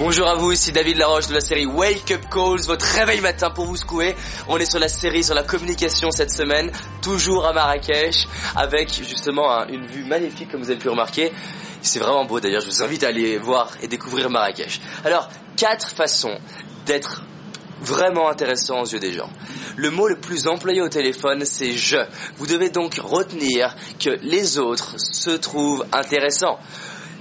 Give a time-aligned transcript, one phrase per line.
[0.00, 3.50] Bonjour à vous, ici David Laroche de la série Wake Up Calls, votre réveil matin
[3.50, 4.16] pour vous secouer.
[4.48, 6.72] On est sur la série sur la communication cette semaine,
[7.02, 8.26] toujours à Marrakech,
[8.56, 11.30] avec justement une vue magnifique comme vous avez pu remarquer.
[11.82, 14.80] C'est vraiment beau d'ailleurs, je vous invite à aller voir et découvrir Marrakech.
[15.04, 15.28] Alors,
[15.58, 16.38] quatre façons
[16.86, 17.22] d'être
[17.82, 19.28] vraiment intéressant aux yeux des gens.
[19.76, 21.98] Le mot le plus employé au téléphone, c'est je.
[22.38, 26.58] Vous devez donc retenir que les autres se trouvent intéressants.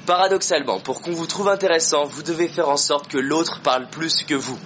[0.10, 4.24] Paradoxalement, pour qu'on vous trouve intéressant, vous devez faire en sorte que l'autre parle plus
[4.24, 4.58] que vous.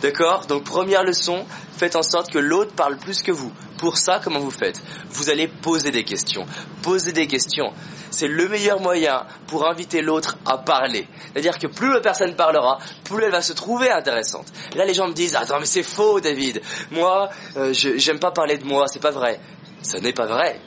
[0.00, 0.46] D'accord?
[0.46, 1.44] Donc première leçon,
[1.76, 3.52] faites en sorte que l'autre parle plus que vous.
[3.76, 4.80] Pour ça, comment vous faites?
[5.10, 6.46] Vous allez poser des questions.
[6.80, 7.70] Poser des questions.
[8.10, 11.06] C'est le meilleur moyen pour inviter l'autre à parler.
[11.34, 14.46] C'est-à-dire que plus la personne parlera, plus elle va se trouver intéressante.
[14.74, 16.62] là, les gens me disent, attends, mais c'est faux, David.
[16.92, 17.28] Moi,
[17.58, 19.38] euh, j'aime pas parler de moi, c'est pas vrai.
[19.82, 20.58] Ce n'est pas vrai.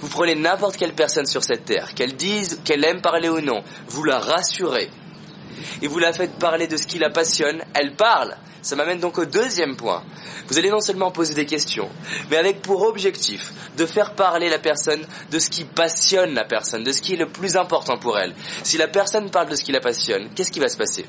[0.00, 3.62] Vous prenez n'importe quelle personne sur cette terre, qu'elle dise qu'elle aime parler ou non,
[3.88, 4.90] vous la rassurez
[5.82, 8.36] et vous la faites parler de ce qui la passionne, elle parle.
[8.62, 10.02] Ça m'amène donc au deuxième point.
[10.48, 11.88] Vous allez non seulement poser des questions,
[12.30, 16.82] mais avec pour objectif de faire parler la personne de ce qui passionne la personne,
[16.82, 18.34] de ce qui est le plus important pour elle.
[18.64, 21.06] Si la personne parle de ce qui la passionne, qu'est-ce qui va se passer?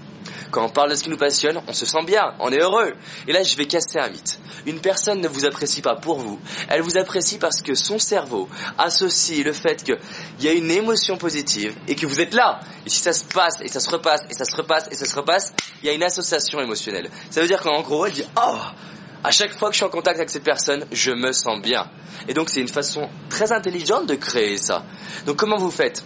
[0.52, 2.94] Quand on parle de ce qui nous passionne, on se sent bien, on est heureux.
[3.28, 4.40] Et là, je vais casser un mythe.
[4.66, 8.50] Une personne ne vous apprécie pas pour vous, elle vous apprécie parce que son cerveau
[8.78, 9.98] associe le fait qu'il
[10.42, 12.60] y a une émotion positive et que vous êtes là.
[12.86, 15.06] Et si ça se passe, et ça se repasse, et ça se repasse, et ça
[15.06, 17.10] se repasse, il y a une association émotionnelle.
[17.30, 18.58] Ça veut dire qu'en gros, elle dit, oh,
[19.24, 21.90] à chaque fois que je suis en contact avec cette personne, je me sens bien.
[22.28, 24.84] Et donc c'est une façon très intelligente de créer ça.
[25.26, 26.04] Donc comment vous faites?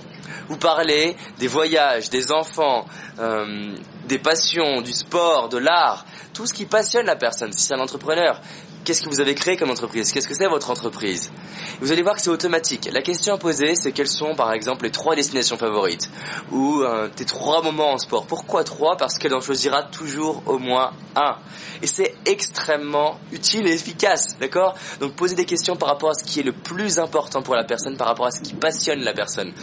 [0.52, 2.86] Vous parlez des voyages, des enfants,
[3.20, 3.74] euh,
[4.06, 7.54] des passions, du sport, de l'art, tout ce qui passionne la personne.
[7.54, 8.42] Si c'est un entrepreneur,
[8.84, 10.12] qu'est-ce que vous avez créé comme entreprise?
[10.12, 11.32] Qu'est-ce que c'est votre entreprise?
[11.80, 12.90] Vous allez voir que c'est automatique.
[12.92, 16.10] La question à poser, c'est quelles sont par exemple les trois destinations favorites?
[16.52, 18.26] Ou euh, tes trois moments en sport.
[18.28, 18.98] Pourquoi trois?
[18.98, 21.38] Parce qu'elle en choisira toujours au moins un.
[21.82, 24.76] Et c'est extrêmement utile et efficace, d'accord?
[25.00, 27.64] Donc posez des questions par rapport à ce qui est le plus important pour la
[27.64, 29.54] personne, par rapport à ce qui passionne la personne.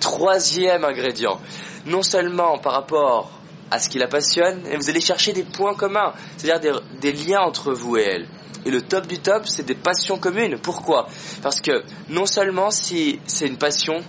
[0.00, 1.40] Troisième ingrédient,
[1.86, 3.30] non seulement par rapport
[3.70, 7.12] à ce qui la passionne, et vous allez chercher des points communs, c'est-à-dire des, des
[7.12, 8.28] liens entre vous et elle.
[8.64, 10.58] Et le top du top, c'est des passions communes.
[10.58, 11.08] Pourquoi?
[11.42, 14.02] Parce que non seulement si c'est une passion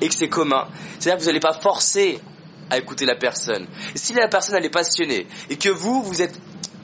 [0.00, 0.66] et que c'est commun,
[0.98, 2.20] c'est-à-dire que vous n'allez pas forcer
[2.70, 3.66] à écouter la personne.
[3.94, 6.38] Si la personne elle est passionnée et que vous vous êtes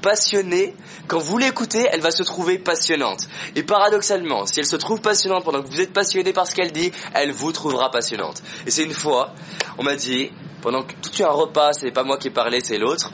[0.05, 0.77] passionné,
[1.09, 3.27] quand vous l'écoutez, elle va se trouver passionnante.
[3.57, 6.73] Et paradoxalement, si elle se trouve passionnante pendant que vous êtes passionné par ce qu'elle
[6.73, 8.43] dit, elle vous trouvera passionnante.
[8.67, 9.33] Et c'est une fois,
[9.79, 12.77] on m'a dit, pendant que tout un repas, c'est pas moi qui ai parlé, c'est
[12.77, 13.13] l'autre,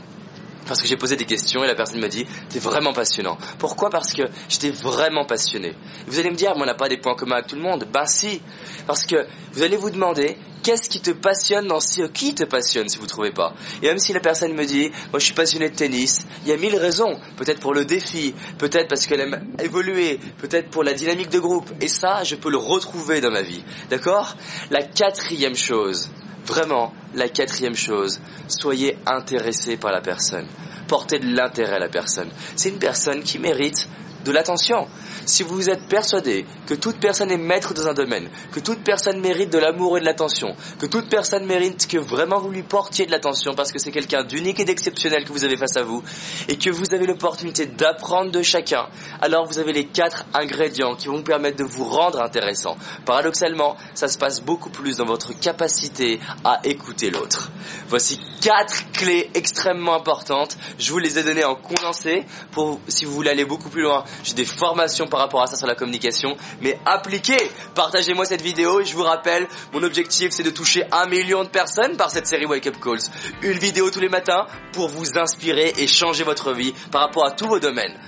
[0.71, 3.37] parce que j'ai posé des questions et la personne m'a dit t'es vraiment passionnant.
[3.59, 3.91] Pourquoi?
[3.91, 5.75] Parce que j'étais vraiment passionné.
[6.07, 7.89] vous allez me dire mais on n'a pas des points communs avec tout le monde.
[7.93, 8.41] Ben si,
[8.87, 12.89] parce que vous allez vous demander qu'est-ce qui te passionne dans ce qui te passionne
[12.89, 13.53] si vous trouvez pas?
[13.83, 16.53] Et même si la personne me dit moi je suis passionné de tennis, il y
[16.53, 17.19] a mille raisons.
[17.37, 21.69] Peut-être pour le défi, peut-être parce qu'elle aime évoluer, peut-être pour la dynamique de groupe.
[21.81, 23.65] Et ça, je peux le retrouver dans ma vie.
[23.91, 24.37] D'accord?
[24.71, 26.11] La quatrième chose
[26.45, 30.47] Vraiment, la quatrième chose, soyez intéressé par la personne.
[30.87, 32.29] Portez de l'intérêt à la personne.
[32.57, 33.89] C'est une personne qui mérite
[34.25, 34.87] de l'attention.
[35.27, 39.21] Si vous êtes persuadé que toute personne est maître dans un domaine, que toute personne
[39.21, 43.07] mérite de l'amour et de l'attention, que toute personne mérite que vraiment vous lui portiez
[43.07, 46.03] de l'attention parce que c'est quelqu'un d'unique et d'exceptionnel que vous avez face à vous,
[46.49, 48.89] et que vous avez l'opportunité d'apprendre de chacun,
[49.21, 52.77] alors vous avez les quatre ingrédients qui vont vous permettre de vous rendre intéressant.
[53.05, 57.51] Paradoxalement, ça se passe beaucoup plus dans votre capacité à écouter l'autre.
[57.89, 60.57] Voici quatre clés extrêmement importantes.
[60.79, 64.05] Je vous les ai données en condensé pour si vous voulez aller beaucoup plus loin.
[64.25, 67.51] J'ai des formations par rapport à ça sur la communication, mais appliquez.
[67.75, 71.49] Partagez-moi cette vidéo et je vous rappelle, mon objectif c'est de toucher un million de
[71.49, 73.01] personnes par cette série Wake Up Calls.
[73.43, 77.31] Une vidéo tous les matins pour vous inspirer et changer votre vie par rapport à
[77.31, 77.99] tous vos domaines.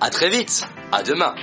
[0.00, 0.66] À très vite.
[0.92, 1.34] À demain.